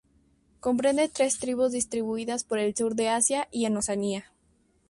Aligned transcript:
Comprende 0.61 1.09
tres 1.09 1.37
tribus 1.37 1.71
distribuidas 1.73 2.43
por 2.43 2.57
el 2.57 2.75
sur 2.75 2.95
de 2.95 3.09
Asia 3.09 3.47
y 3.51 3.65
en 3.67 3.77
Oceanía. 3.77 4.33